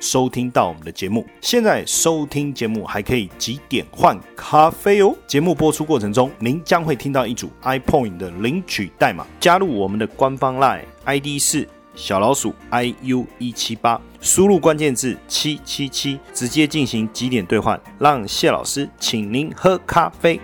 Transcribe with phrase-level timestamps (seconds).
[0.00, 5.14] 收听到我们的节目，现在收听节目还可以几点换咖啡哦。
[5.26, 20.40] 节目播出过程中，您将会听到一组 iPoint 的领取代码，加入我们的官方 Line ID 是小老鼠 iu 一七八，输入关键字七七七，直接进行几点兑换，让谢老师请您喝咖啡。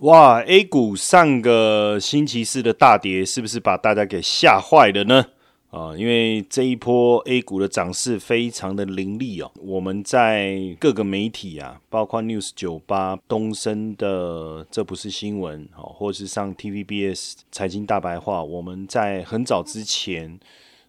[0.00, 5.24] 哇，A 股上个星期四的大跌，是不是把大家给吓坏了呢？
[5.76, 20.40] 啊，因为这一波 A 股的涨势非常的凌厉哦，我们在各个媒体啊，包括 News 九八、东升的这不是新闻哦，或是上 TVBS 财经大白话，我们在很早之前。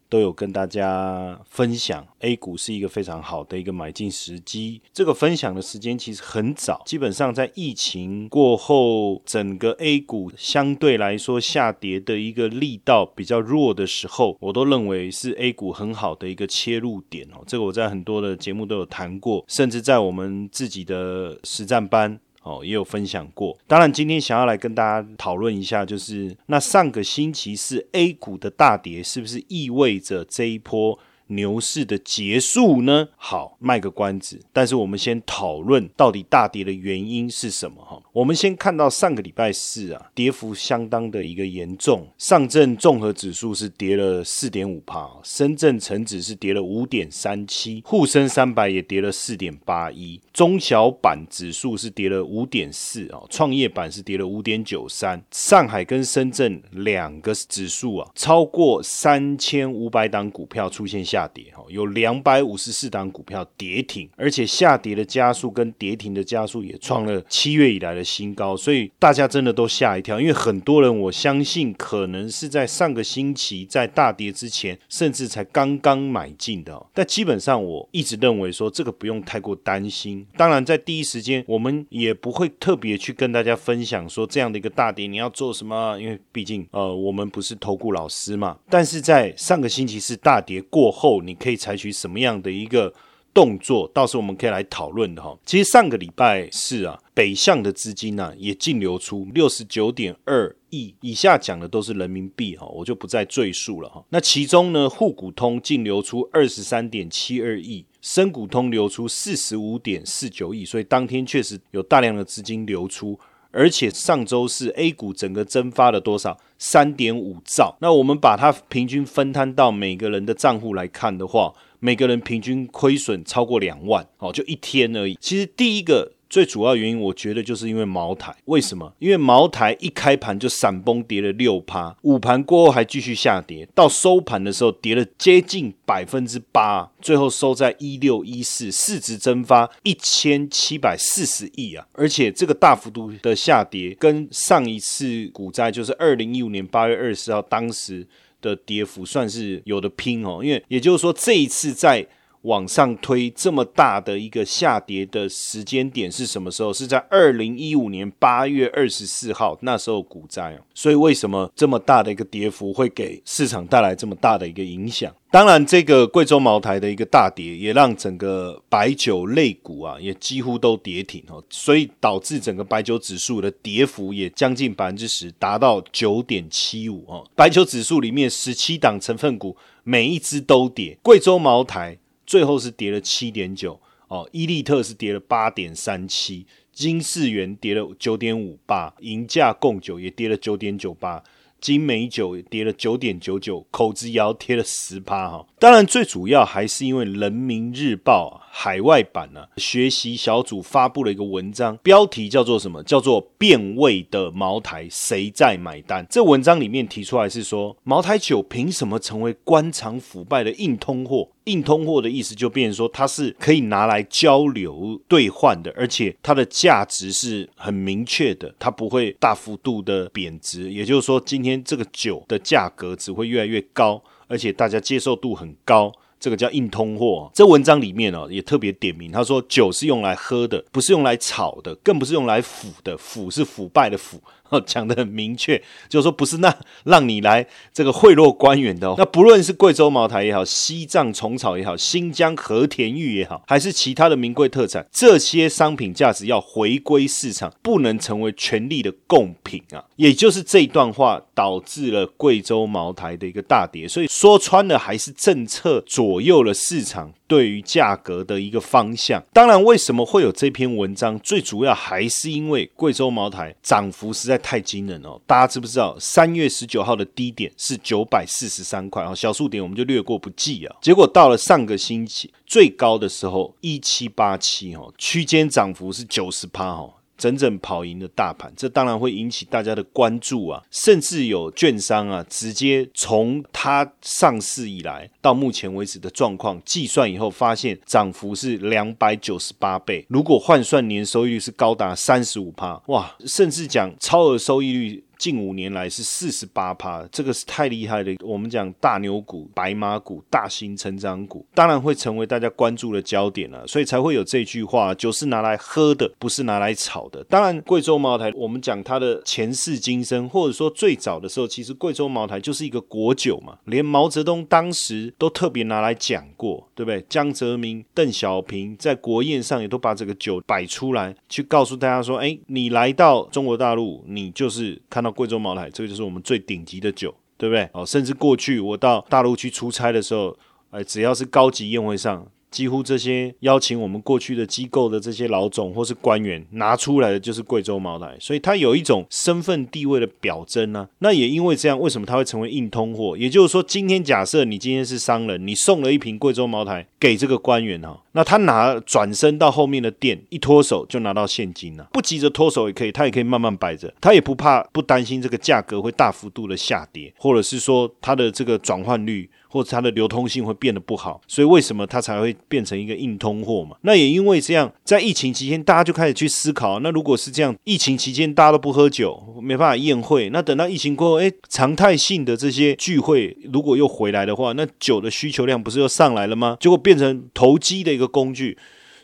[0.10, 4.82] 都有跟大家分享，A 股是一个非常好的一个买进时机。
[4.94, 17.44] 这个分享的时间其实很早，基本上在疫情过后，整个 A 股相对来说下跌的一个力道比较弱的时候，我都认为是 A 股很好的一个切入点哦。
[17.46, 22.20] 这个我在很多的节目都有谈过，甚至在我们自己的实战班。
[22.48, 23.58] 哦，也有分享过。
[23.68, 30.98] 当然，今天想要来跟大家讨论一下，就是那上个星期四 A 股的大跌，是不是意味着这一波？
[31.28, 33.10] 牛市的结束呢？
[33.16, 34.40] 好，卖个关子。
[34.54, 37.84] 但是我们先讨论到底大跌的原因是什么？
[37.84, 42.08] 哈，我们先看到上个礼拜四啊，跌幅相当的一个严重。
[42.18, 61.17] 上证综合指数是跌了四点五帕，深圳成指是跌了五点三七，沪深三百也跌了四点八一，中小板指数是跌了五点四啊，创业板是跌了五点九三，上海跟深圳两个指数啊，超过三千五百档股票出现下。
[61.18, 80.24] 下跌哈，有两百五十四档股票跌停，而且下跌的加速跟跌停的加速也创了七月以来的新高，所以大家真的都吓一跳，因为很多人我相信可能是在上个星期在大跌之前，甚至才刚刚买进的，但基本上我一直认为说这个不用太过担心。
[80.38, 88.60] 当然，在第一时间我们也不会特别去跟大家分享说这样的一个大跌你要做什么，因为毕竟呃我们不是投顾老师嘛。
[88.70, 91.07] 但是在上个星期是大跌过后。
[91.08, 92.94] 后你可以采取什么样的一个
[93.34, 93.90] 动作？
[93.94, 95.38] 到时候我们可以来讨论的哈。
[95.46, 104.04] 其实上个礼拜是啊，北向的资金呢也净流出六十九点二亿，以下讲的都是人民币哈，我就不再赘述了哈。
[104.10, 113.18] 那其中呢，沪股通净流出二十三点七二亿，深股通流出四十五点四九亿，所以当天确实有大量的资金流出。
[113.58, 116.38] 而且上周是 A 股整个蒸发了多少？
[116.60, 117.76] 三点五兆。
[117.82, 125.18] 那我们把它平均分摊到每个人的账户来看的话，每个人平均亏损超过两万，哦，就一天而已。
[125.20, 126.14] 其实第一个。
[126.30, 128.36] 最主要原因，我觉得就是因为茅台。
[128.46, 128.94] 为什么？
[129.00, 141.88] 因为茅台一开盘就闪崩跌了六趴，午盘过后还继续下跌，到收盘的时候跌了接近百分之八，最后收在一六一四，市值蒸发一千七百四十亿啊！
[141.94, 148.06] 而且这个大幅度的下跌，跟上一次股灾就是二零一五年八月二十号当时
[148.42, 150.42] 的跌幅算是有的拼哦。
[150.44, 152.06] 因为也就是说，这一次在
[152.48, 156.72] 往上推这么大的一个下跌的时间点是什么时候？
[156.72, 165.14] 是在二零一五年八月二十四号，那时候股灾所以为什么这么大的一个跌幅会给市场带来这么大的一个影响？
[165.30, 171.44] 当然，这个贵州茅台的一个大跌，也让整个白酒类股啊，也几乎都跌停哦。
[171.50, 177.28] 所以导致整个白酒指数的跌幅也将近百分之十，达到九点七五哦。
[177.36, 181.98] 白酒指数里面十七档成分股，每一只都跌，贵州茅台。
[182.28, 183.80] 最后是跌了七点九
[184.10, 191.24] 哦，伊利特是跌了八点三七，金世元跌了九点五八，银价供酒也跌了九点九八，
[191.60, 195.46] 金美酒也跌了九点九九，口子窑跌了十趴哈。
[195.58, 202.84] 当然，最主要还是因为人民日报海外版呢，学习小组发布了一个文章，标题叫做什么？
[202.84, 206.06] 叫做“变味的茅台谁在买单”。
[206.12, 211.30] 这文章里面提出来是说，茅台酒凭什么成为官场腐败的硬通货？
[211.48, 220.72] 硬通货的意思就变成说，它是可以拿来交流兑换的，而且它的价值是很明确的，它不会大幅度的贬值。
[220.72, 224.04] 也就是说，今天这个酒的价格只会越来越高。
[224.30, 227.30] 而且大家接受度很高，这个叫硬通货。
[227.34, 232.98] 这文章里面哦也特别点名，他说酒是用来喝的，不是用来炒的，更不是用来腐的。
[232.98, 234.20] 腐是腐败的腐，
[234.66, 238.94] 讲的很明确，就是说不是那让你来这个贿赂官员的。
[238.98, 249.84] 那不论是贵州茅台也好，西藏虫草也好，新疆和田玉也好，还是其他的名贵特产，这些商品价值要回归市场，不能成为权力的贡品啊。
[249.96, 253.88] 也就是这一段话导致了贵州茅台的一个大跌。
[253.88, 257.14] 所以说穿了，还是政策左左右了市场。
[257.28, 261.20] 对于价格的一个方向，当然，为什么会有这篇文章？
[261.20, 265.20] 最主要还是因为贵州茅台涨幅实在太惊人哦。
[265.28, 270.74] 大家知不知道，三月十九号的低点是九百四十三块啊，小数点我们就略过不计啊。
[270.82, 276.94] 结果到了上个星期最高的时候一七八七哦，区间涨幅是九十趴哦。
[277.18, 280.64] 整整跑赢了大盘，这当然会引起大家的关注啊！
[280.70, 290.06] 甚至有券商啊，直接从它上市以来到目前为止的状况计算以后，发现涨幅是两百九十八倍。
[290.10, 293.16] 如果换算年收益率是高达三十五趴，哇！
[293.26, 295.04] 甚至讲超额收益率。
[295.18, 298.16] 近五年来是四十八趴，这个是太厉害了。
[298.24, 307.24] 我们讲大牛股、白马股、大型成长股，当然会成为大家关注的焦点了，所以才会有这句话：酒是拿来喝的，不是拿来炒的。
[307.24, 317.04] 当然，贵州茅台，我们讲它的前世今生，或者说最早的时候，其实贵州茅台就是一个国酒嘛，连毛泽东当时都特别拿来讲过，对不对？
[317.10, 325.07] 江泽民、邓小平在国宴上也都把这个酒摆出来，去告诉大家说：哎，你来到中国大陆，你就是看到。
[325.12, 327.70] 贵州茅台，这个就是我们最顶级的酒，对不对？
[327.74, 330.38] 哦，甚至过去我到大陆去出差的时候，
[330.72, 332.26] 哎，只要是高级宴会上。
[332.50, 340.88] 几乎这些邀请我们过去的机构的这些老总或是官员拿出来的就是贵州茅台，所以它有一种身份地位的表征呢。
[341.00, 343.18] 那也因为这样，为什么它会成为硬通货？
[343.18, 359.30] 也就是说，今天假设你今天是商人，你送了一瓶贵州茅台给这个官员哈，那他拿转身到后面的店一脱手就拿到现金了，不急着脱手也可以，他也可以慢慢摆着，他也不怕不担心这个价格会大幅度的下跌，或者是说它的这个转换率。
[359.50, 363.78] 或者它的流通性会变得不好，所以为什么它才会变成一个硬通货嘛？
[363.82, 376.58] 那也因为这样，在疫情期间，大家就开始去思考，那如果是这样，疫情期间大家都不喝酒，没办法宴会，那等到疫情过后，哎，常态性的这些聚会如果又回来的话，那酒的需求量不是又上来了吗？
[376.60, 378.58] 结果变成投机的一个工具。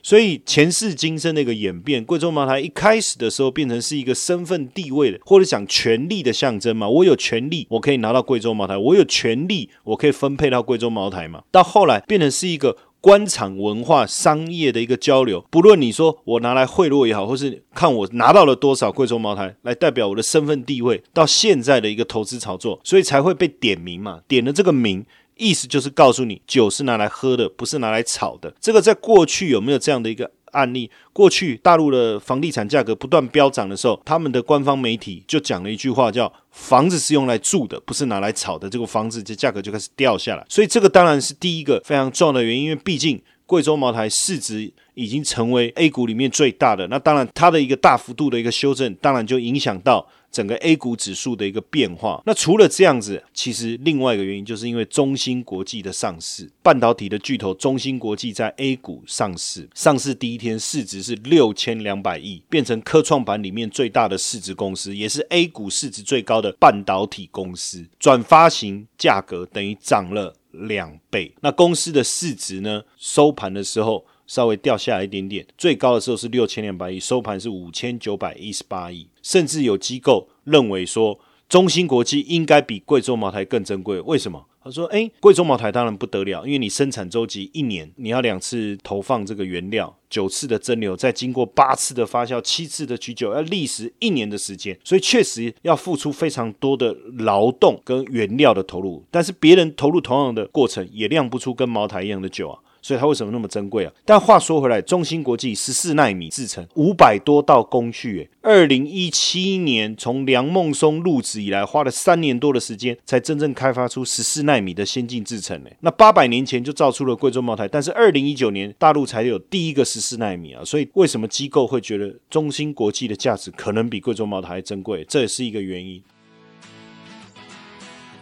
[0.03, 6.87] 所以前世今生的一个演变，贵州茅台一开始的时候变成是一个身份地位的，或者讲权力的象征嘛。
[6.89, 11.43] 我有权利，我可以拿到贵州茅台；我有权利，我可以分配到贵州茅台嘛。
[11.49, 15.45] 到后来变成是一个官场文化、商业的一个交流。
[15.49, 24.19] 不论你说我拿来贿赂也好，或是看我拿到了多少贵州茅台来代表我的身份地位，到现在的一个投资炒作，所以才会被点名嘛。
[24.27, 25.05] 点了这个名。
[25.37, 28.53] 意思就是告诉你，酒是拿来喝的，不是拿来炒的。
[28.59, 30.89] 这个在过去有没有这样的一个案例？
[31.11, 38.69] 过去大陆的房地产价格不断飙涨的时候，他们的官方媒体就讲了一句话，叫“房子是用来住的，不是拿来炒的”。
[38.69, 40.45] 这个房子这价格就开始掉下来。
[40.47, 50.07] 所以这个当然是第一个非常重要的原因，因为毕竟贵州茅台市值已经成为 A 股里面最大的，那当然它的一个大幅度的一个修正，当然就影响到。
[50.33, 71.31] 整个 A 股指数的一个变化，那除了这样子，其实另外一个原因就是因为中芯国际的上市，半导体的巨头中芯国际在 A 股上市，上市第一天市值是六千两百亿，变成科创板里面最大的市值公司，也是 A 股市值最高的半导体公司，转发行价格等于涨了两倍。
[71.41, 79.07] 那公司的市值呢，收盘的时候稍微掉下来一点点，最高的时候是六千两百亿，收盘是五千九百一十八亿。
[79.21, 83.99] 甚至有机构认为说，中芯国际应该比贵州茅台更珍贵。
[84.01, 84.45] 为什么？
[84.63, 99.03] 他说：“诶，贵州茅台当然不得了，因为你生产周期一年，你要两次投放这个原料，九次的蒸馏，再经过八次的发酵，七次的取酒，要历时一年的时间，所以确实要付出非常多的劳动跟原料的投入。
[99.11, 103.93] 但是别人投入同样的过程，也酿不出跟茅台一样的酒啊。”所以它为什么那么珍贵啊？
[104.05, 115.57] 但话说回来，中芯国际十四纳米制成五百多道工序，二零一七年从梁孟松入职以来，花了三年多的时间，才真正开发出十四纳米的先进制程。
[115.63, 120.61] 诶，那八百年前就造出了贵州茅台，但是二零一九年大陆才有第一个十四纳米啊。
[120.65, 125.05] 所以为什么机构会觉得中芯国际的价值可能比贵州茅台还珍贵？
[125.07, 126.03] 这也是一个原因。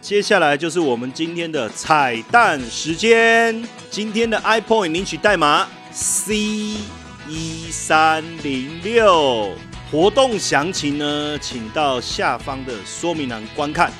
[0.02, 3.64] 接下来就是我们今天的彩蛋时间。
[3.88, 6.34] 今天的 iPoint 领取代码 C
[7.28, 9.52] 一三零六，
[9.92, 13.92] 活动详情呢，请到下方的说明栏观看。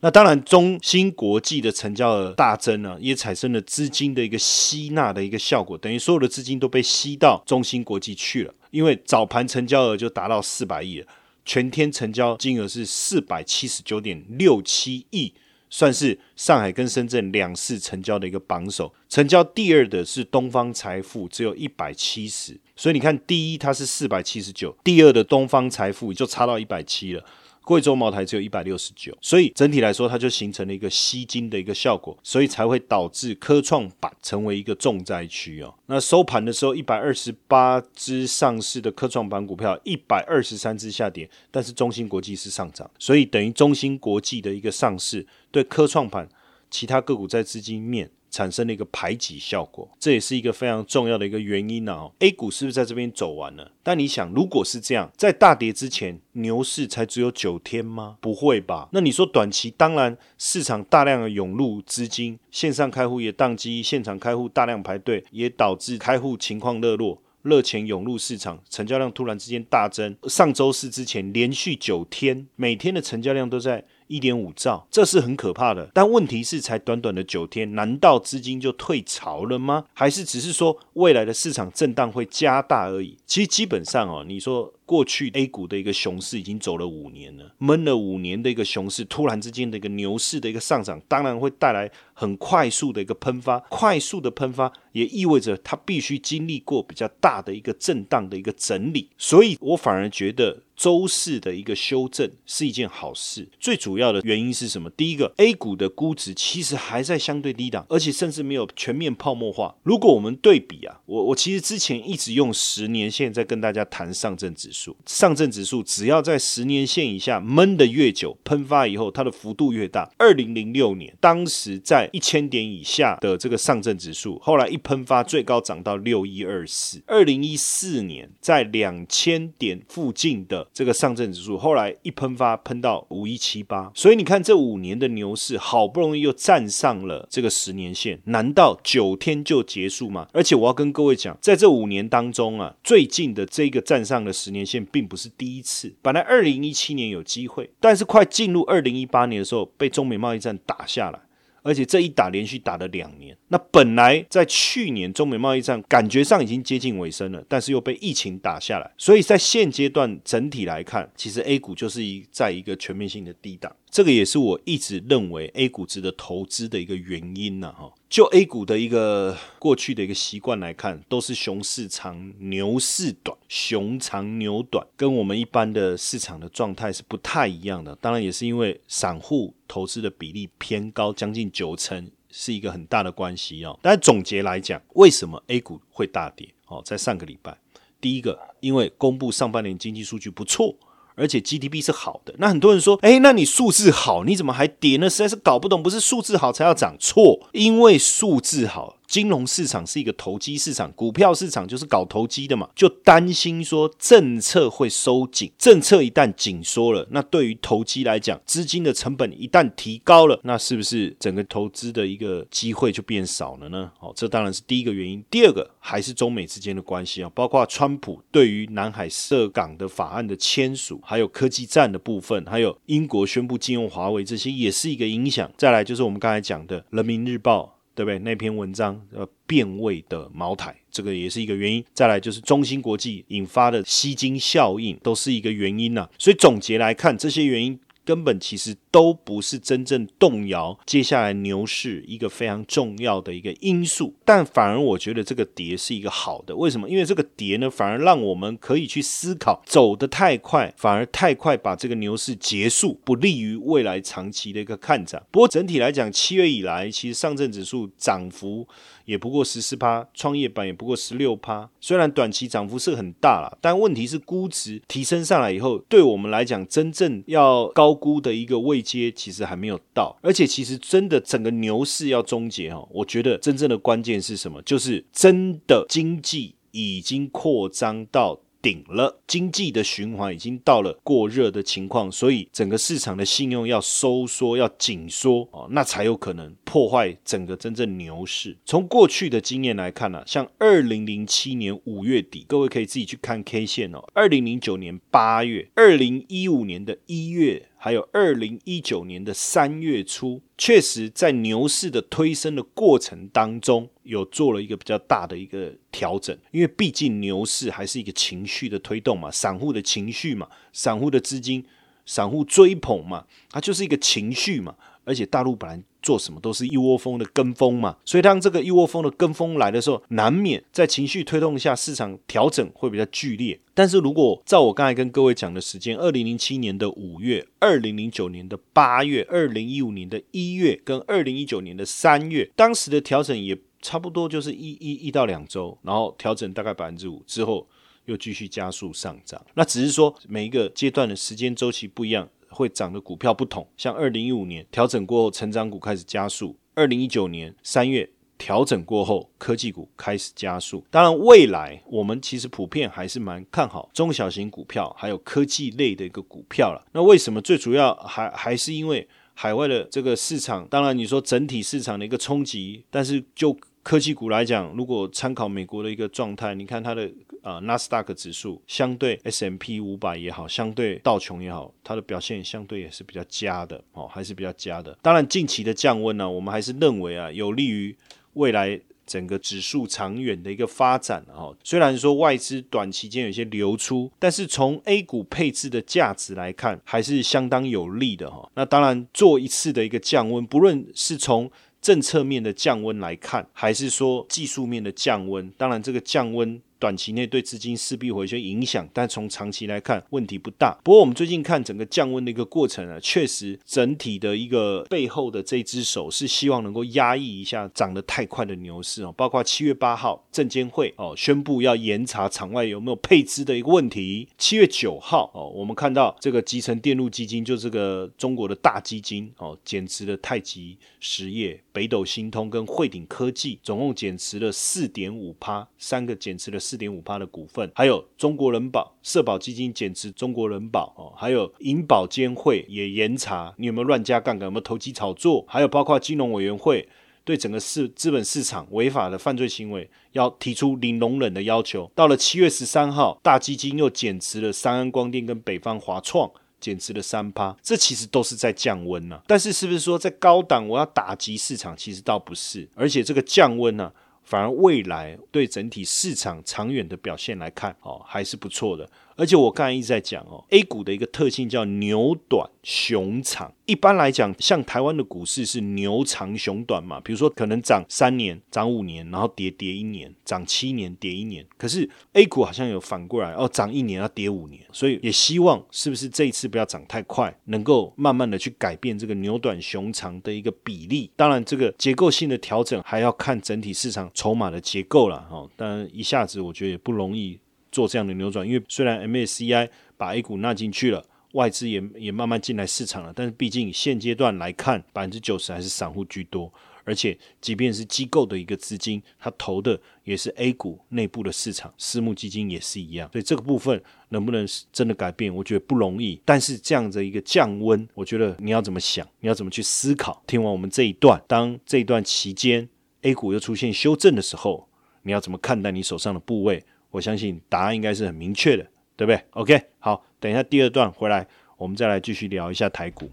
[0.00, 8.52] 那当然，中芯国际的成交额大增呢，也产生了资金的一个吸纳的一个效果，等于所有的资金都被吸到中芯国际去了。
[8.70, 11.06] 因为早盘成交额就达到四百亿了，
[11.46, 15.32] 全天成交金额是四百七十九点六七亿。
[15.68, 27.24] 算是上海跟深圳两市成交的一个榜首，成交第二的是东方财富，只有一百七十，所以你看第一它是四百七十九，第二的东方财富就差到一百七了。
[27.66, 35.74] 贵州茅台只有一百六十九，所以整体来说，它就形成了一个吸金的一个效果，所以才会导致科创板成为一个重灾区哦。
[35.86, 46.28] 那收盘的时候，一百二十八只上市的科创板股票，一百二十三只下跌，但是中芯国际是上涨，所以等于中芯国际的一个上市对科创板
[46.70, 48.08] 其他个股在资金面。
[48.36, 52.06] 产生了一个排挤效果，这也是一个非常重要的一个原因呢。
[52.18, 53.72] A 股是不是在这边走完了？
[53.82, 58.18] 但你想，如果是这样，在大跌之前，牛市才只有九天吗？
[58.20, 58.90] 不会吧？
[58.92, 70.14] 那你说短期，当然市场大量的涌入资金，线上开户也宕机，现场开户大量排队，也导致开户情况热络，热钱涌入市场，成交量突然之间大增。
[70.24, 73.86] 上周四之前连续九天，每天的成交量都在。
[74.06, 75.90] 一点五兆，这是很可怕的。
[75.92, 79.84] 但问题是，才短短的九天，难道资金就退潮了吗？
[79.92, 83.16] 还是只是说未来的市场震荡会加大而已？
[83.26, 84.72] 其实基本上哦，你说。
[84.86, 93.58] 过去 A 股的一个熊市已经走了五年了，闷了五年的一个熊市，突然之间的一个牛市的一个上涨，当然会带来很快速的一个喷发。
[93.68, 99.10] 快速的喷发也意味着它必须经历过比较大的一个震荡的一个整理。
[99.18, 103.48] 所以我反而觉得周四的一个修正是一件好事。
[103.58, 104.88] 最主要的原因是什么？
[104.90, 109.74] 第一个，A 股的估值其实还在相对低档，而且甚至没有全面泡沫化。
[109.82, 114.75] 如果我们对比啊，我我其实之前一直用十年线在跟大家谈上证指数。
[115.06, 120.10] 上证指数只要在十年线以下闷的越久，喷发以后它的幅度越大。
[120.18, 127.02] 二零零六年当时在一千点以下的这个上证指数，后来一喷发最高涨到六一二四。
[127.06, 133.90] 二零一四年在两千点附近的这个上证指数，后来一喷发喷到五一七八。
[133.94, 140.28] 所以你看这五年的牛市，好不容易又站上了这个十年线，难道九天就结束吗？
[140.32, 144.84] 而且我要跟各位讲，在这五年当中啊，最近的这个站上了十年线。
[144.96, 145.94] 并不是第一次。
[146.00, 151.20] 本来二零一七年有机会，但是快进入二零一八年的时候，被中美贸易战打下来，
[151.62, 153.36] 而且这一打连续打了两年。
[153.48, 158.90] 那本来在去年中美贸易战感觉上已经接近尾声了，但是又被疫情打下来。
[158.96, 163.74] 所以在现阶段整体来看，其实 A 股就是一在一个全面性的低档。
[163.96, 167.90] 这个也是我一直认为 A 股值得投资的一个原因呢，哈。
[168.10, 177.96] 就 A 股的一个过去的一个习惯来看，都是熊市长、牛市短，熊长牛短，跟我们一般的市场的状态是不太一样的。
[177.96, 183.80] 当然，也是因为散户投资的比例偏高，将近九成，是一个很大的关系哦。
[183.80, 186.46] 但总结来讲，为什么 A 股会大跌？
[186.66, 187.56] 哦，在上个礼拜，
[187.98, 190.76] 第一个，因为公布上半年经济数据不错。
[191.16, 195.08] 而且 GDP 是好的，那很多人说，哎，那你数字好，你怎么还跌呢？
[195.08, 198.95] 实在是搞不懂，不是数字好才要涨，错，因为数字好。
[199.06, 213.90] 金融市场是一个投机市场，股票市场就是搞投机的嘛，就担心说政策会收紧，政策一旦紧缩了，那对于投机来讲，资金的成本一旦提高了，那是不是整个投资的一个机会就变少了呢？
[214.00, 215.22] 哦，这当然是第一个原因。
[215.30, 225.50] 第二个还是中美之间的关系啊，包括川普对于南海涉港的法案的签署，还有科技战的部分，还有英国宣布禁用华为，这些也是一个影响。
[225.56, 227.72] 再来就是我们刚才讲的《人民日报》。
[227.96, 228.18] 对不对？
[228.20, 231.82] 那篇文章呃，变味的茅台，这个也是一个原因。
[231.94, 236.08] 再来就是中芯国际引发的吸金效应，都是一个原因呐。
[236.18, 237.80] 所以总结来看，这些原因。
[238.06, 246.54] 根本其实都不是真正动摇接下来牛市一个非常重要的一个因素，但反而我觉得这个跌是一个好的。
[246.54, 246.88] 为什么？
[246.88, 255.20] 因为这个跌呢，反而让我们可以去思考，走得太快，反而太快把这个牛市结束，不利于未来长期的一个看涨。
[255.32, 258.68] 不过整体来讲，七月以来，其实上证指数涨幅。
[259.06, 261.70] 也不过十四趴，创业板也不过十六趴。
[261.80, 270.14] 虽然短期涨幅是很大了，但问题是估值提升上来以后，对我们来讲，真正要高估的一个位阶其实还没有到。
[270.20, 274.60] 而且，其实真的整个牛市要终结哦，我觉得真正的关键是什么？
[274.62, 278.40] 就是真的经济已经扩张到。
[278.66, 288.56] 顶了，经济的循环已经到了过热的情况，所以整个市场的信用要收缩、要紧缩哦，那才有可能破坏整个真正牛市。
[288.64, 294.02] 从过去的经验来看呢，像二零零七年五月底，各位可以自己去看 K 线哦。
[294.12, 306.36] 二零零九年八月，二零一五年的一月，还有二零一九年的三月初，确实在牛市的推升的过程当中，有做了一个比较大的一个调整。
[306.50, 311.64] 因为毕竟牛市还是一个情绪的推动嘛，散户的情绪嘛，散户的资金，
[312.04, 314.74] 散户追捧嘛，它就是一个情绪嘛。
[315.04, 323.58] 而且大陆本来做什么都是一窝蜂的跟风嘛，所以当这个一窝蜂的跟风来的时候，难免在情绪推动下，市场调整会比较剧烈。
[323.74, 337.66] 但是如果照我刚才跟各位讲的时间，二零零七年的五月、二零零九年的八月、二零一五年的一月跟二零一九年的三月，当时的调整也差不多就是一一一到两周，然后调整大概百分之五之后，
[338.04, 339.44] 又继续加速上涨。
[339.54, 342.28] 那只是说每一个阶段的时间周期不一样。
[342.56, 348.08] 会涨的股票不同，像二零一五年调整过后，成长股开始加速；二零一九年三月
[348.38, 350.82] 调整过后，科技股开始加速。
[350.90, 356.82] 当然，未来我们其实普遍还是蛮看好中小型股票，还有科技类的一个股票了。
[356.92, 357.42] 那为什么？
[357.42, 360.66] 最主要还还是因为海外的这个市场。
[360.68, 367.10] 当然，你说整体市场的一个冲击，但是就科技股来讲，如果参考美国的一个状态，你看它的。
[367.46, 374.98] 啊，纳斯达克指数相对 S M P 五百也好，相对道琼也好，它的表现相对也是比较佳的哦，还是比较佳的。
[375.00, 377.96] 当然，近期的降温呢，我们还是认为啊，有利于
[378.32, 381.56] 未来整个指数长远的一个发展哦。
[381.62, 388.50] 虽然说外资短期间有些流出，但是从 A 股配置的价值来看，还是相当有利的哈。
[388.56, 391.48] 那当然，做一次的一个降温，不论是从
[391.80, 396.60] 政策面的降温来看，还是说技术面的降温，当然这个降温。
[396.78, 400.78] 短期内对资金势必会有些影响，但从长期来看问题不大。
[400.84, 409.12] 不过我们最近看整个降温的一个过程啊，确实整体的一个背后的这只手是希望能够压抑一下涨得太快的牛市哦。
[409.16, 414.28] 包括七月八号证监会哦宣布要严查场外有没有配资的一个问题。
[414.36, 426.60] 七月九号哦，我们看到这个集成电路基金，就这个中国的大基金哦，减持了太极实业、北斗星通跟汇顶科技，总共减持了四点五趴，三个减持了。
[426.66, 436.88] 四点五趴的股份，还有中国人保、社保基金减持中国人保哦，还有银保监会也严查你有没有乱加杠杆，有没有投机炒作，还有包括金融委员会
[437.24, 441.88] 对整个市资本市场违法的犯罪行为要提出零容忍的要求。
[441.94, 446.28] 到了七月十三号，大基金又减持了三安光电跟北方华创，
[446.60, 449.20] 减持了三趴，这其实都是在降温呢。
[449.28, 451.76] 但是是不是说在高档我要打击市场？
[451.76, 453.92] 其实倒不是，而且这个降温呢。
[454.26, 458.90] 反而未来对整体市场长远的表现来看，哦，还是不错的。
[459.16, 463.52] 而且我刚才一直在讲哦，A 股的一个特性叫牛短熊长。
[463.64, 471.44] 一般来讲，像台湾的股市是牛长熊短嘛，比如说可能涨三年、涨五年，然后跌跌一年，涨七年跌一年。
[471.56, 481.10] 可是 A 股好像有反过来哦，涨一年要跌五年，所以也希望是不是这一次不要涨太快，能够慢慢的去改变这个牛短熊长的一个比例。
[481.16, 485.48] 当然，这个结构性的调整还要看整体市场筹码的结构了哈。
[485.56, 487.38] 当然，一下子我觉得也不容易。
[487.76, 496.50] 做这样的扭转，因为虽然 MSCI 把 A 股纳进去了，外资也也慢慢进来市场了，但是毕竟现阶段来看，百分之九十还是散户居多，
[496.84, 506.18] 而且即便是机构的一个资金，它投的也是 A 股内部的市场，私募基金也是一样，所以这个部分能不能真的改变，我觉得不容易。
[506.24, 510.22] 但是这样的一个降温，我觉得你要怎么想，你要怎么去思考？
[510.26, 512.66] 听完我们这一段，当这一段期间
[513.02, 514.66] A 股又出现修正的时候，
[515.02, 516.64] 你要怎么看待你手上的部位？
[516.96, 521.26] 我相信答案应该是很明确的，对不对？OK，好，等一下第二段回来，
[521.58, 523.10] 我们再来继续聊一下台股。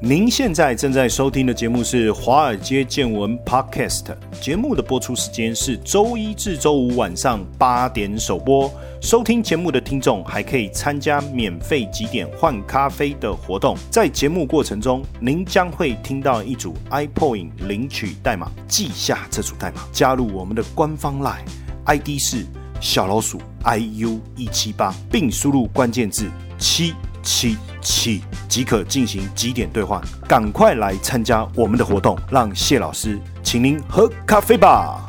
[0.00, 8.72] 您现在正在收听的节目是《华尔街见闻》Podcast，节目的播出时间是周一至周五晚上八点首播。
[9.02, 22.46] 收听节目的听众还可以参加免费几点换咖啡的活动，在节目过程中，您将会听到一组 iPoin 领取代码，记下这组代码，加入我们的官方 Line，ID 是。
[22.80, 30.00] 小老鼠 iu 一七八，并输入关键字七七七即可进行几点兑换。
[30.26, 35.06] 赶快来参加我们的活动，让谢老师请您喝咖啡吧。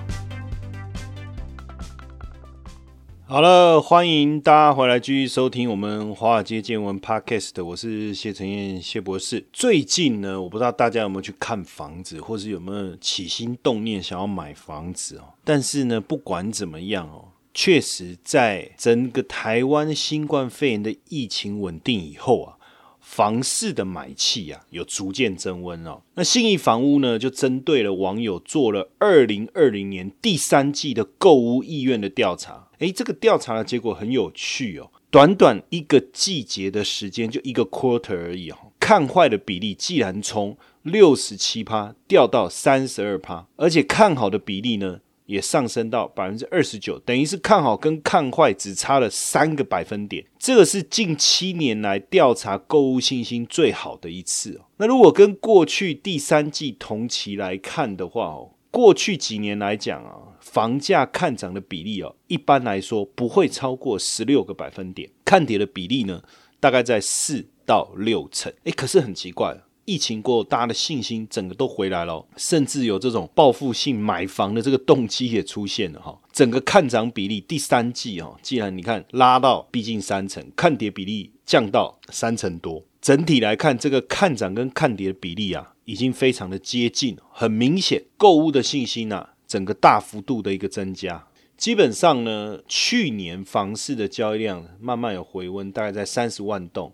[3.26, 9.48] 好了，欢迎大家回来继续收听我们华尔街见闻 Podcast，我是谢承彦谢博士。
[9.54, 15.24] 最近呢，我不知道大家有没有去看房子，或是有没有起心动念想要买房子哦。
[15.46, 17.31] 但是呢，不管怎么样哦。
[17.54, 22.56] 确实，在整个台湾新冠肺炎的疫情稳定以后啊，
[23.02, 26.02] 房市的买气啊有逐渐增温哦。
[26.16, 32.70] 那信义房屋呢，就针对了网友做了二零二零年第三季的购屋意愿的调查。
[32.80, 34.90] 诶，这个调查的结果很有趣哦。
[35.10, 45.02] 短短一个季节的时间，就一个 quarter 而已哦，看坏的比例既然从六十七趴掉到三十二趴，而且看好的比例呢？
[45.32, 50.26] 也上升到百分之二十九，等于是看好跟看坏只差了三个百分点。
[50.38, 54.66] 这个是近七年来调查购物信心最好的一次哦。
[54.76, 66.22] 那如果跟过去第三季同期来看的话哦，过去几年来讲啊，房价看涨的比例哦，一般来说不会超过十六个百分点，看跌的比例呢，
[66.60, 68.52] 大概在四到六成。
[68.66, 69.58] 诶，可是很奇怪。
[69.92, 76.18] 疫情过后，大家的信心整个都回来了，甚至有这种报复性买房的这个动机也出现了哈。
[76.32, 91.28] 整个看涨比例第三季哈，既然你看拉到逼近三成，看跌比例降到三成多，整体来看，这个看涨跟看跌的比例啊，已经非常的接近，很明显，购物的信心啊，整个大幅度的一个增加。
[91.58, 96.94] 基本上呢，去年房市的交易量慢慢有回温，大概在三十万栋。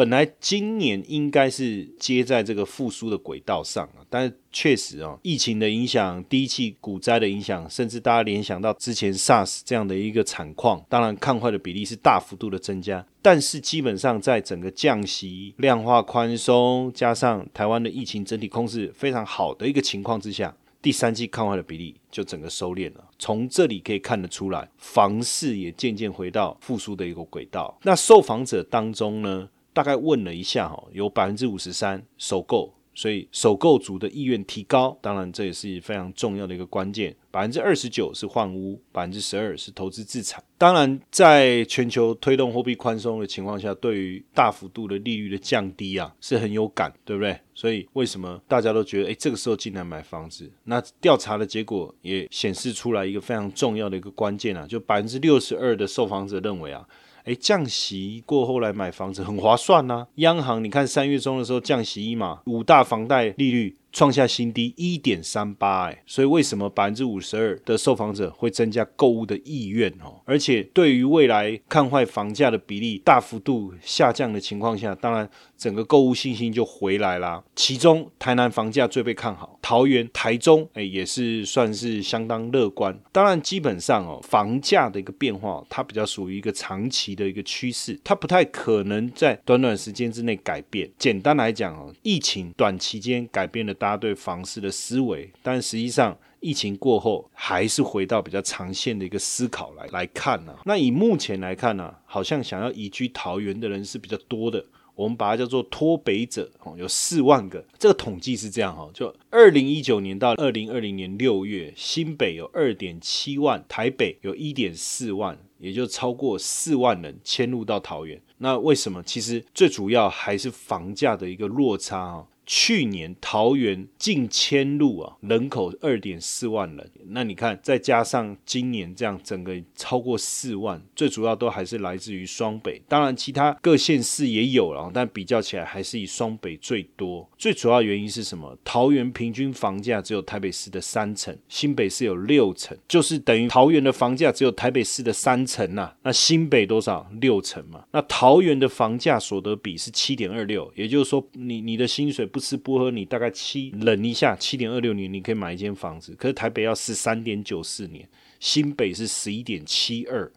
[0.00, 13.04] 本来今年应该是接在这个复苏的轨道上啊，但是确实啊，疫情的影响、第一期股灾的影响，甚至大家联想到之前 SARS 这样的一个惨况，当然看坏的比例是大幅度的增加。
[13.20, 23.04] 但是基本上在整个降息、量化宽松，加上台湾的疫情整体控制非常好的一个情况之下，第三季看坏的比例就整个收敛了。
[23.18, 27.78] 从这里可以看得出来，房市也渐渐回到复苏的一个轨道。
[27.82, 29.50] 那受访者当中呢？
[29.72, 37.14] 大概问了一下哈，有百分之五十三首购，所以首购族的意愿提高，当然这也是非常重要的一个关键。
[37.30, 40.42] 百分之二十九是换屋，百分之十二是投资自产。
[40.58, 47.38] 当然，在全球推动货币宽松的情况下，对于大幅度的利率的降低啊，是很有感，对不对？
[47.54, 50.50] 所以为什么大家都觉得，哎，这个时候进来买房子？
[50.64, 56.84] 那调查的结果也显示出来一个非常重要的一个关键啊，就百分之六十二的受访者认为啊。
[57.24, 60.06] 哎，降息过后来买房子很划算呐！
[60.16, 63.76] 央行你看三月中的时候降息一码，五大房贷利率。
[63.92, 70.20] 创下新低一点三八哎，所以为什么百分之五十二的受访者会增加购物的意愿哦？
[70.24, 77.42] 而且对于未来看坏房价的比例大幅度下降的情况下，当然整个购物信心就回来啦。
[77.56, 82.96] 其中台南房价最被看好，桃园、台中哎也是算是相当乐观。
[83.10, 90.88] 当然基本上哦，房价的一个变化，它比较属于一个长期的一个趋势，它不太可能在短短时间之内改变。
[90.96, 93.74] 简单来讲哦，疫情短期间改变了。
[93.80, 100.54] 大家对房市的思维，但实际上疫情过后还是回到比较长线的一个思考来来看呢。
[100.66, 104.62] 那以目前来看呢，好像想要移居桃园的人是比较多的。
[104.94, 107.64] 我们把它叫做脱北者，哦，有四万个。
[107.78, 118.20] 这个统计是这样哈，就二零一九年到二零二零年六月，新北有二点七万，台北有一点四万，也就超过四万人迁入到桃园。
[118.36, 119.02] 那为什么？
[119.02, 122.26] 其实最主要还是房价的一个落差啊。
[122.52, 126.90] 去年桃园近迁入啊，人口二点四万人。
[127.10, 132.82] 那你看，再加上今年这样整个超过四万，最主要都还是来自于双北。
[132.88, 137.28] 当然，其他各县市也有了，但比较起来还是以双北最多。
[137.38, 138.58] 最主要原因是什么？
[138.64, 145.94] 桃园平均房价只有台北市的三成，新北市有六成，就是等于桃园的房价只有台北市的三成呐。
[146.02, 147.08] 那新北多少？
[147.20, 147.84] 六成嘛。
[147.92, 152.39] 那桃园的房价所得比是七点二六，也就是说，你你的薪水不。
[152.40, 156.14] 吃不喝，你大概七忍一下，七点二六年你可以买一间房子。
[156.18, 158.08] 可是台北要十三点九四年，
[158.40, 160.32] 新北是十一点七二，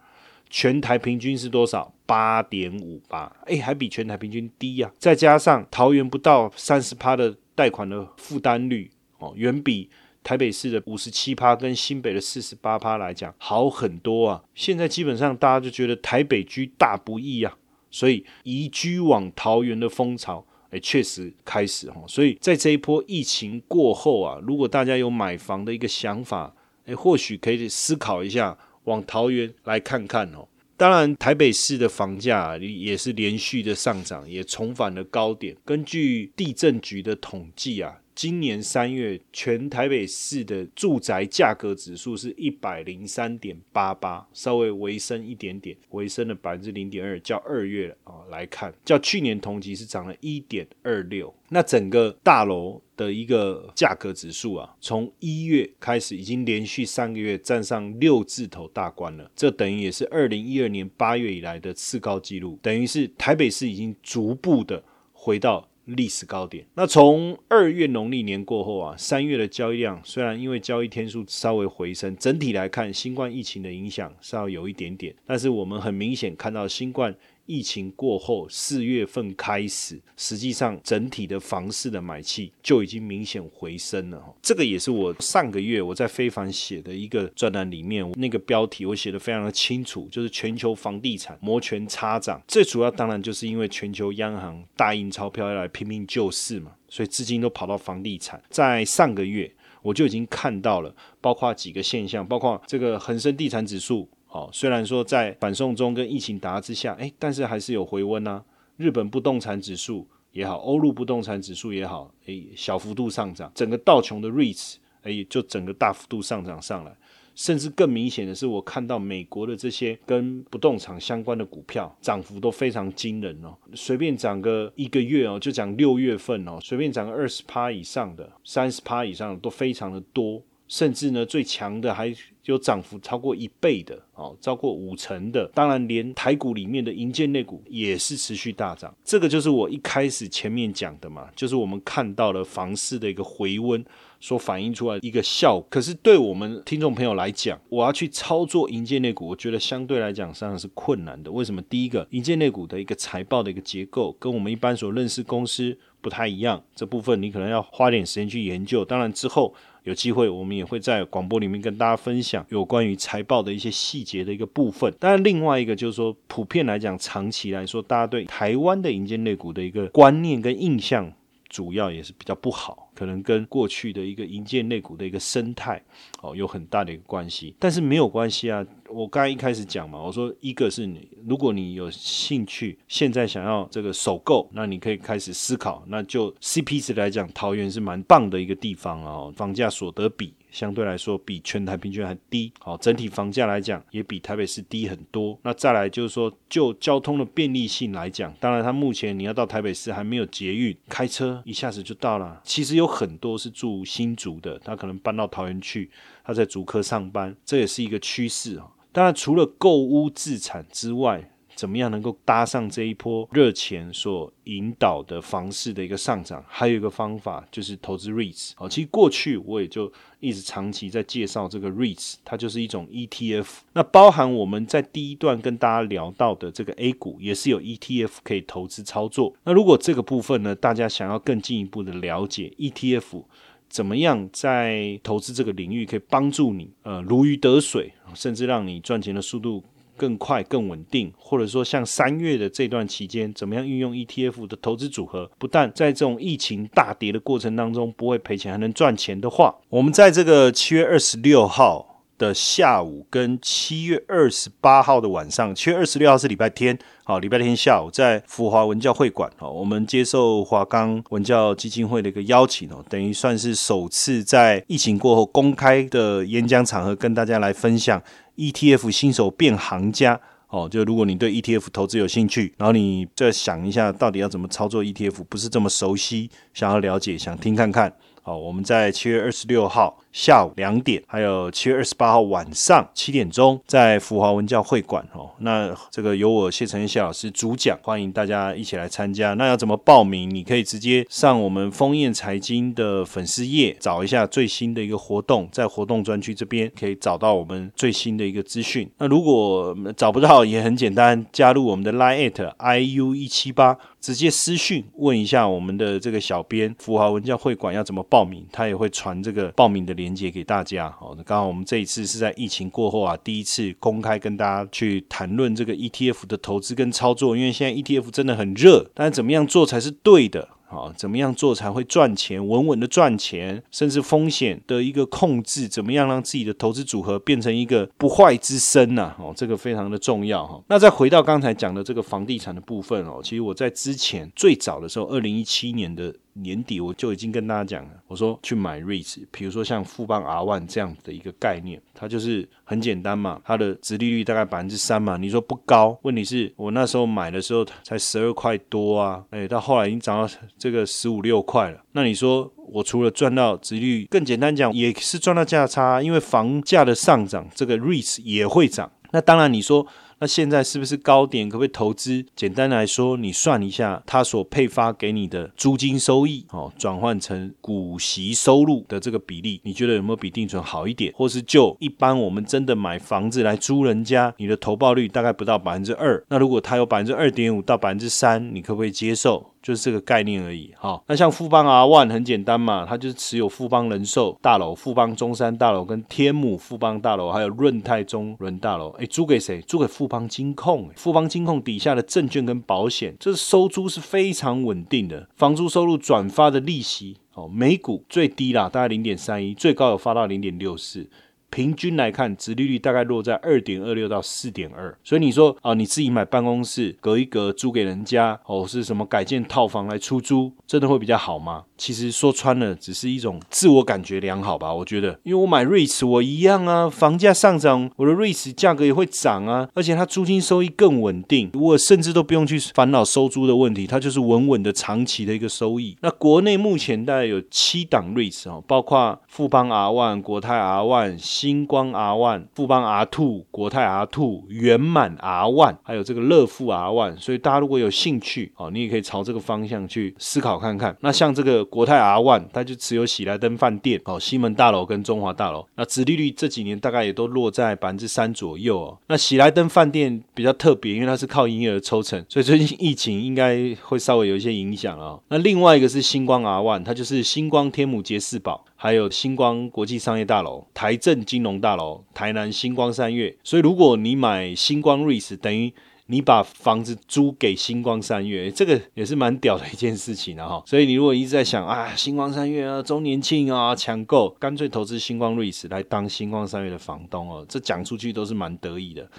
[0.49, 1.91] 全台平均是多少？
[2.05, 4.91] 八点五八，哎，还比全台平均低呀。
[4.99, 9.89] 再加上桃园不到三十趴的贷款的负担率哦，远比
[10.21, 14.43] 台北市的五十七趴跟新北的四十八趴来讲好很多啊。
[14.53, 17.57] 现在基本上大家就觉得台北居大不易啊，
[17.89, 20.45] 所以移居往桃园的风潮。
[20.73, 26.51] 哎，确实开始哈，所以在这一波疫情过后啊，如果大家有买房的一个想法，
[26.85, 30.47] 哎，或许可以思考一下往桃园来看看哦。
[30.75, 35.55] 当然，台北市的房价也是连续的上涨，也重返了高点。
[35.63, 37.99] 根据地震局的统计啊。
[38.15, 47.19] 今年三月，全台北市的住宅价格指数是一百零三点八八，稍微微升一点点，微升了百分之零点二。
[47.19, 51.33] 较二月啊来看，较去年同期是涨了一点二六。
[51.49, 64.83] 那整个大楼的一个价格指数啊，从一月开始已经连续三个月站上六字头大关了，这等于也是二零一二年八月以来的次高纪录，等于是台北市已经逐步的。
[65.11, 65.69] 回到。
[65.85, 66.65] 历史高点。
[66.75, 77.13] 那从二月农历年过后啊，三月的交易量虽然因为交易天数稍微回升，整体来看，新冠疫情的影响稍微有一点点，但是我们很明显看到新冠。
[77.45, 84.23] 疫情过后，四月份开始，实际上整体的房市的买气就已经明显回升了。
[84.41, 92.41] 这个也是我上个月我在非凡写的一个专栏里面，那个标题我写的非常的清楚，就是全球房地产摩拳擦掌。
[92.47, 98.41] 最主要当然就是因为全球央行大印钞票要来拼命救市嘛，所以资金都跑到房地产。
[98.49, 99.51] 在上个月
[99.81, 104.07] 我就已经看到了，包括几个现象，包括这个恒生地产指数。
[104.33, 108.43] 哦，虽然说在反送中跟疫情打压之下，哎，但是还是有回温呐。
[108.77, 113.51] 日本不动产指数也好，欧陆不动产指数也好，哎，小幅度上涨。
[113.53, 116.91] 整个道琼的 REITs，哎，就整个大幅度上涨上来。
[117.35, 123.55] 甚至更明显的是，我看到美国的这些跟不动产相关的股票涨幅都非常惊人哦。
[123.75, 130.41] 随便涨个一个月哦，就讲六月份哦，随便涨个二十趴以上的、三十趴以上的都非常的多。
[130.67, 132.11] 甚至呢，最强的还
[132.45, 135.45] 有涨幅超过一倍的哦，超过五成的。
[135.53, 138.93] 当然，连台股里面的银建类股也是持续大涨。
[139.03, 143.83] 这个就是我一开始前面讲的嘛，就是我们看到了房市的一个回温
[144.19, 145.65] 所反映出来一个效果。
[145.69, 151.31] 可是对我们听众朋友来讲，我要去操作银建类股，我觉得相对来讲实际上是困难的。
[151.31, 151.61] 为什么？
[151.63, 158.83] 第一个，银建类股的一个财报的一个结构跟我们一般所认识公司不太一样，这部分你可能要花点时间去研究。
[158.83, 159.55] 当然之后。
[159.83, 164.93] 有机会，我们也会在广播里面跟大家分享有关于财报的一些细节的一个部分。
[164.99, 171.11] 当然，另外一个就是说，普遍来讲，长期来说，大家对台湾的银建类股的一个观念跟印象，
[171.53, 175.79] 主要也是比较不好，可能跟过去的一个银建类股的一个生态
[176.23, 177.55] 哦有很大的一个关系。
[177.59, 178.65] 但是没有关系啊。
[178.89, 185.83] 我刚才一开始讲嘛，我说一个是你，如果你有兴趣，现在想要这个首购，那你可以开始思考。
[185.87, 192.53] 那就 CP 值来讲，桃园是蛮棒的一个地方哦，房价所得比相对来说比全台平均还低。
[192.59, 195.37] 好，整体房价来讲也比台北市低很多。
[195.41, 202.39] 那再来就是说，就交通的便利性来讲，当然它目前你要到台北市还没有捷运，开车一下子就到了。
[202.43, 205.89] 其实有很多是住新竹的，他可能搬到桃园去，
[206.23, 208.67] 他在竹科上班，这也是一个趋势啊。
[208.91, 216.43] 当然，除了购屋自产之外，怎么样能够搭上这一波热钱所引导的房市的一个上涨？
[216.47, 218.51] 还有一个方法就是投资 REITs。
[218.55, 223.47] 好，其实过去我也就一直长期在介绍这个 REITs，它就是一种 ETF。
[223.73, 229.33] 那包含我们在第一段跟大家聊到的这个 A 股，也是有 ETF 可以投资操作。
[229.43, 233.23] 那如果这个部分呢，大家想要更进一步的了解 ETF。
[233.69, 239.63] 怎么样在投资这个领域可以帮助你呃如鱼得水，甚至让你赚钱的速度
[240.03, 241.13] 更快、更稳定？
[241.17, 251.91] 或者说像三月的这段期间，怎么样运用 ETF 的投资组合，不但在这种疫情大跌的过程当中不会赔钱，还能赚钱的话，我们在这个七月二十六号。
[252.15, 268.01] 的下午跟七月二十八号的晚上，七月二十六号是礼拜天，好，礼拜天下午在福华文教会馆，好，我们接受华冈文教基金会的一个邀请哦，等于算是首次在疫情过后公开的演讲场合，跟大家来分享
[268.37, 277.91] ETF 新手变行家哦，就如果你对 ETF 投资有兴趣，然后你再想一下到底要怎么操作 ETF，不是这么熟悉，想要了解，想听看看，
[278.21, 280.02] 好，我们在七月二十六号。
[280.13, 285.31] 下午两点，还有七月二十八号晚上七点钟，在福华文教会馆哦。
[285.39, 289.33] 那这个由我谢承彦谢老师主讲，欢迎大家一起来参加。
[289.33, 290.29] 那要怎么报名？
[290.29, 298.87] 你可以直接上我们丰燕财经的粉丝页，找一下最新的一个活动，在活动专区这边可以找到我们最新的一个资讯。
[298.99, 320.49] 那如果找不到，也很简单，加入我们的 line at iu 一七八，直接私讯问一下我们的这个小编，福华文教会馆要怎么报名，他也会传这个报名的连接给大家，好，那刚好我们这一次是在疫情过后啊，第一次公开跟大家去谈论这个 ETF 的投资跟操作，因为现在 ETF 真的很热，但是怎么样做才是对的？
[320.67, 329.13] 好，怎么样做才会赚钱，稳稳的赚钱，甚至风险的一个控制，怎么样让自己的投资组合变成一个不坏之身呢？
[329.19, 330.61] 哦，这个非常的重要哈。
[330.67, 336.13] 那再回到刚才讲的这个房地产的部分哦，其实我在之前最早的时候，二零一七年的。
[336.33, 359.85] 年底我就已经跟大家讲了，我说去买 REITs，比如说像富邦 R One 这样的一个概念，它就是很简单嘛，它的殖利率大概百分之三嘛，你说不高，问题是我那时候买的时候才十二块多啊，哎，到后来已经涨到这个十五六块了，那你说我除了赚到殖利率，更简单讲也是赚到价差，因为房价的上涨，这个 REITs 也会涨，那当然你说。
[360.23, 361.49] 那现在是不是高点？
[361.49, 362.25] 可不可以投资？
[362.33, 371.13] 简单来说，你算一下它所配发给你的租金收益，哦，转换成股息收入的这个比例，你觉得有没有比定存好一点？
[371.13, 376.23] 或是就一般我们真的买房子来租人家，你的投报率大概不到百分之二。
[376.29, 379.52] 那如果它有百分之二点五到百分之三，你可不可以接受？
[379.63, 389.61] 就是这个概念而已，好，那像富邦 R One 很简单嘛，它就是持有富邦人寿大楼、富邦中山大楼跟天母富邦大楼，还有润泰中伦大楼，哎，租给谁？
[389.61, 401.09] 租给富邦金控，富邦金控底下的证券跟保险，这收租是非常稳定的，房租收入转发的利息，哦，每股最低啦，大概零点三一，最高有发到零点六四。
[401.53, 411.65] 平均来看，值利率大概落在二点二六到四点二，所以你说啊，你自己买办公室隔一隔租给人家，哦，是什么改建套房来出租，真的会比较好吗？
[411.83, 414.73] 其实说穿了，只是一种自我感觉良好吧。
[414.73, 425.97] 我觉得，因为我买瑞驰，我一样啊，房价上涨，我的瑞驰价格也会涨啊，而且它租金收益更稳定，我甚至都不用去烦恼收租的问题，它就是稳稳的长期的一个收益。
[425.99, 431.17] 那国内目前大概有七档瑞驰哦，包括富邦 R One、国泰 R One。
[431.17, 440.95] 星光 R One、富邦 R Two、国泰 R Two、圆满 R One，还有这个乐富 R One，所以大家如果有兴趣哦，你也可以朝这个方向去思考看看。
[441.01, 448.97] 那像这个国泰 R One，它就持有喜来登饭店、哦西门大楼跟中华大楼，那殖利率这几年大概也都落在百分之三左右哦。
[449.07, 455.19] 那喜来登饭店比较特别，因为它是靠营业额抽成，所以最近疫情应该会稍微有一些影响啊。
[455.29, 458.63] 那另外一个是星光 R One，它就是星光天母杰士堡。
[458.75, 465.71] 还有星光国际商业大楼、台政金融大楼、台南星光三月，所以如果你买星光瑞士，等于
[466.07, 470.61] 你把房子租给星光三月，这个也是蛮屌的一件事情的哈。
[470.65, 479.09] 所以你如果一直在想啊，星光三月啊，周年庆啊，抢购，干脆投资星光瑞士来当星光三月的房东哦，这讲出去都是蛮得意的。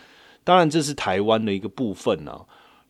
[0.45, 2.39] 当然，这是台湾的一个部分呢。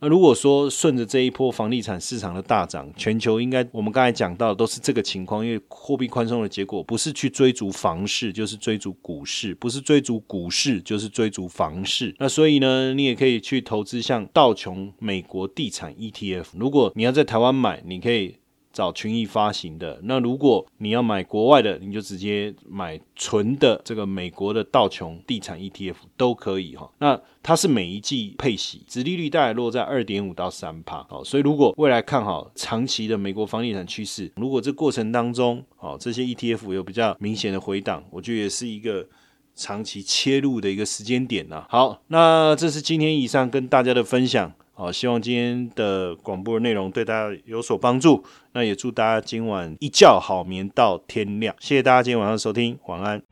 [0.04, 12.14] 那如果说顺着这一波房地产市场的大涨，全球应该我们刚才讲到都是这个情况，因为货币宽松的结果不是去追逐房市，就是追逐股市；不是追逐股市，就是追逐房市。
[12.18, 16.48] 那所以呢，你也可以去投资像道琼美国地产 ETF。
[16.58, 18.34] 如果你要在台湾买，你可以。
[18.74, 26.90] 找群益发行的，那如果你要买国外的，你就直接买纯的这个美国的道琼地产 ETF 都可以哈。
[26.98, 31.22] 那它是每一季配息，殖利率大概落在二点五到三帕哦。
[31.24, 39.06] 所以如果未来看好长期的美国房地产趋势，如果这过程当中哦这些 ETF 有比较明显的回档，我觉得也是一个
[39.54, 41.64] 长期切入的一个时间点呐。
[41.68, 44.52] 好，那这是今天以上跟大家的分享。
[44.76, 48.24] 好，希望今天的广播内容对大家有所帮助。
[48.52, 51.54] 那也祝大家今晚一觉好眠到天亮。
[51.60, 53.22] 谢谢大家今天晚上收听，晚安。